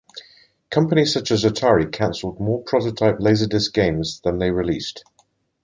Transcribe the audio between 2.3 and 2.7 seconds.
more